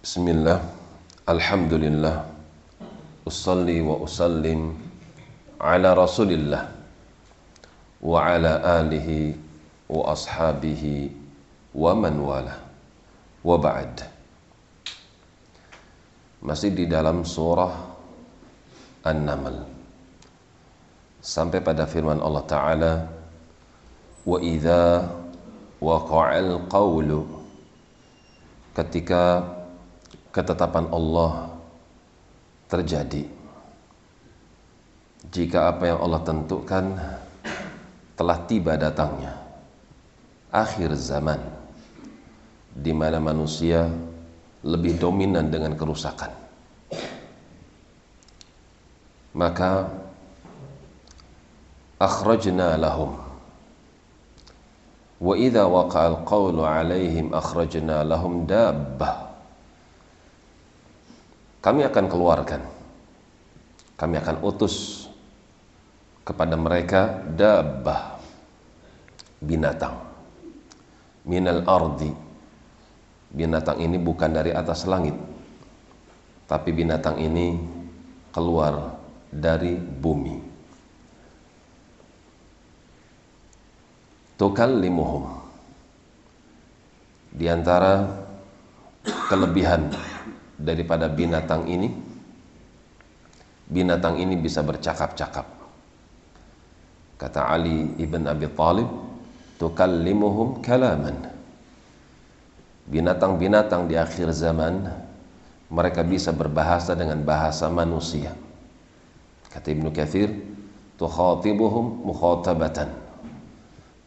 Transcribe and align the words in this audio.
Bismillah. 0.00 0.64
Alhamdulillah. 1.28 2.24
Usalli 3.28 3.84
wa 3.84 4.00
usallim 4.00 4.72
Ala 5.60 5.92
rasulillah 5.92 6.72
Wa 8.00 8.32
ala 8.32 8.80
alihi 8.80 9.36
Wa 9.92 10.16
ashabihi 10.16 11.12
Wa 11.76 11.92
man 11.92 12.16
wala 12.16 12.56
Wa 13.44 13.60
ba'd. 13.60 14.08
Masih 16.48 16.72
di 16.72 16.88
dalam 16.88 17.20
surah 17.20 17.76
An-Naml. 19.04 19.68
Sampai 21.20 21.60
pada 21.60 21.84
firman 21.84 22.24
Allah 22.24 22.44
Ta'ala 22.48 22.92
Wa 24.24 24.40
idha 24.40 25.12
Waqa'al 25.76 26.72
qawlu 26.72 27.20
Ketika 28.72 29.59
ketetapan 30.30 30.86
Allah 30.94 31.50
terjadi. 32.70 33.26
Jika 35.30 35.74
apa 35.76 35.84
yang 35.90 36.00
Allah 36.00 36.22
tentukan 36.22 36.84
telah 38.14 38.38
tiba 38.46 38.78
datangnya. 38.78 39.36
Akhir 40.50 40.94
zaman 40.98 41.38
di 42.74 42.90
mana 42.90 43.22
manusia 43.22 43.86
lebih 44.66 44.98
dominan 44.98 45.50
dengan 45.50 45.78
kerusakan. 45.78 46.30
Maka 49.30 49.86
akhrajna 52.02 52.74
lahum. 52.74 53.14
Wa 55.20 55.34
idza 55.36 55.68
waqa'al 55.68 56.26
qawlu 56.26 56.66
'alaihim 56.66 57.30
akhrajna 57.30 58.02
lahum 58.02 58.48
dabbah 58.48 59.29
kami 61.60 61.84
akan 61.84 62.06
keluarkan. 62.08 62.62
Kami 63.96 64.16
akan 64.16 64.40
utus 64.40 65.06
kepada 66.24 66.56
mereka 66.56 67.20
dabbah 67.36 68.16
binatang. 69.44 69.96
Minal 71.28 71.64
ardi. 71.68 72.12
Binatang 73.30 73.78
ini 73.78 74.00
bukan 74.00 74.32
dari 74.34 74.50
atas 74.50 74.88
langit 74.88 75.14
tapi 76.50 76.74
binatang 76.74 77.14
ini 77.22 77.54
keluar 78.34 78.98
dari 79.30 79.78
bumi. 79.78 80.50
Tukallimuhum. 84.34 85.38
Di 87.30 87.46
antara 87.46 88.02
kelebihan 89.30 89.94
daripada 90.60 91.08
binatang 91.08 91.64
ini 91.64 91.88
binatang 93.70 94.18
ini 94.18 94.34
bisa 94.36 94.60
bercakap-cakap. 94.60 95.46
Kata 97.16 97.40
Ali 97.48 97.94
ibn 98.02 98.26
Abi 98.26 98.50
Talib 98.52 98.88
tukallimuhum 99.56 100.60
kalaman. 100.60 101.30
Binatang-binatang 102.90 103.86
di 103.86 103.94
akhir 103.94 104.34
zaman 104.34 104.90
mereka 105.70 106.02
bisa 106.02 106.34
berbahasa 106.34 106.98
dengan 106.98 107.22
bahasa 107.22 107.70
manusia. 107.70 108.34
Kata 109.46 109.70
Ibnu 109.70 109.94
Kathir 109.94 110.34
tukhatibuhum 110.98 112.02
mukhatabatan. 112.02 112.90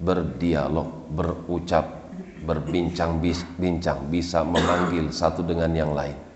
Berdialog 0.04 1.08
berucap 1.16 2.04
berbincang-bincang 2.44 4.12
bisa 4.12 4.44
memanggil 4.44 5.08
satu 5.16 5.48
dengan 5.48 5.72
yang 5.72 5.96
lain 5.96 6.33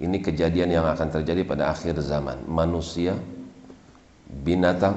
ini 0.00 0.16
kejadian 0.24 0.72
yang 0.72 0.88
akan 0.88 1.20
terjadi 1.20 1.44
pada 1.44 1.68
akhir 1.68 2.00
zaman. 2.00 2.40
Manusia, 2.48 3.12
binatang 4.24 4.96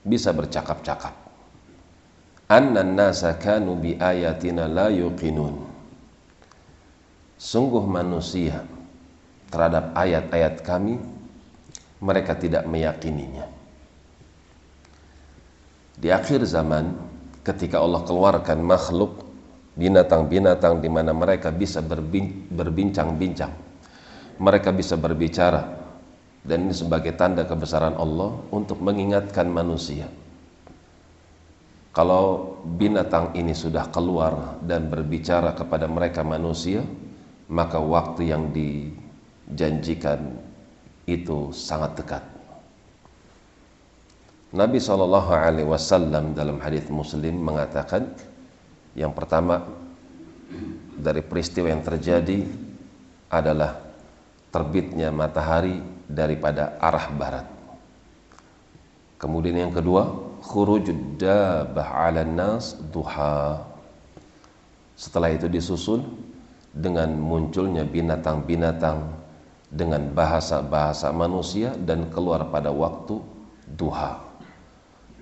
bisa 0.00 0.32
bercakap-cakap. 0.32 1.12
Annan 2.48 2.96
nasa 2.96 3.36
kanu 3.36 3.76
bi 3.76 4.00
ayatina 4.00 4.64
la 4.64 4.88
yuqinun. 4.88 5.68
Sungguh 7.36 7.84
manusia 7.84 8.64
terhadap 9.52 9.92
ayat-ayat 9.92 10.64
kami 10.64 10.96
mereka 12.00 12.32
tidak 12.32 12.64
meyakininya. 12.64 13.44
Di 16.00 16.08
akhir 16.08 16.48
zaman 16.48 16.96
ketika 17.44 17.76
Allah 17.76 18.00
keluarkan 18.08 18.64
makhluk 18.64 19.20
binatang-binatang 19.76 20.80
di 20.80 20.88
mana 20.88 21.12
mereka 21.12 21.52
bisa 21.52 21.84
berbincang-bincang 21.84 23.69
mereka 24.40 24.72
bisa 24.72 24.96
berbicara. 24.96 25.78
Dan 26.40 26.66
ini 26.66 26.74
sebagai 26.74 27.12
tanda 27.20 27.44
kebesaran 27.44 28.00
Allah 28.00 28.32
untuk 28.48 28.80
mengingatkan 28.80 29.44
manusia. 29.44 30.08
Kalau 31.92 32.56
binatang 32.64 33.36
ini 33.36 33.52
sudah 33.52 33.92
keluar 33.92 34.56
dan 34.64 34.88
berbicara 34.88 35.52
kepada 35.52 35.84
mereka 35.84 36.24
manusia 36.24 36.80
maka 37.50 37.82
waktu 37.82 38.30
yang 38.30 38.54
dijanjikan 38.54 40.38
itu 41.04 41.50
sangat 41.50 41.98
dekat. 41.98 42.22
Nabi 44.54 44.78
SAW 44.78 46.30
dalam 46.32 46.62
hadis 46.62 46.86
Muslim 46.88 47.42
mengatakan 47.42 48.06
yang 48.94 49.10
pertama 49.10 49.66
dari 50.94 51.26
peristiwa 51.26 51.74
yang 51.74 51.82
terjadi 51.82 52.46
adalah 53.30 53.89
terbitnya 54.50 55.14
matahari 55.14 55.78
daripada 56.10 56.78
arah 56.82 57.06
barat. 57.14 57.46
Kemudian 59.20 59.68
yang 59.68 59.74
kedua, 59.74 60.10
khurujud 60.42 61.20
dabah 61.20 61.88
'ala 61.92 62.26
nas 62.26 62.74
duha. 62.90 63.62
Setelah 64.98 65.32
itu 65.32 65.46
disusul 65.48 66.04
dengan 66.74 67.14
munculnya 67.16 67.86
binatang-binatang 67.86 69.00
dengan 69.70 70.10
bahasa-bahasa 70.10 71.14
manusia 71.14 71.72
dan 71.78 72.10
keluar 72.10 72.42
pada 72.50 72.74
waktu 72.74 73.22
duha. 73.78 74.18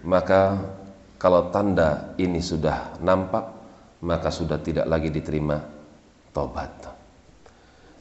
Maka 0.03 0.57
kalau 1.19 1.51
tanda 1.51 2.15
ini 2.17 2.39
sudah 2.39 2.97
nampak, 3.03 3.45
maka 4.01 4.31
sudah 4.31 4.63
tidak 4.63 4.87
lagi 4.87 5.11
diterima 5.11 5.59
tobat. 6.31 6.98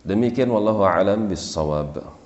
Demikian 0.08 0.48
wallahu 0.48 0.88
alam 0.88 1.28
bissawab. 1.28 2.17